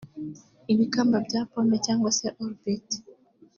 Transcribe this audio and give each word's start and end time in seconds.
ibikamba 0.73 1.17
bya 1.27 1.41
pome 1.49 1.77
cyangwa 1.85 2.09
se 2.17 2.27
orbite 2.43 2.97